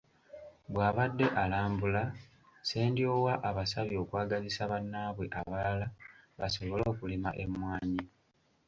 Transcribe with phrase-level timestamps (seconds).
[0.71, 5.87] Bw'abadde alambula Ssendyowa abasabye okwagazisa bannaabwe abalala
[6.39, 8.03] basobole okulima emmwanyi.